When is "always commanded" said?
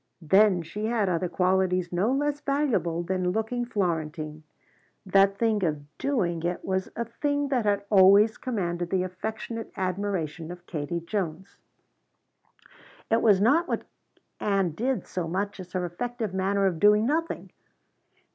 7.91-8.89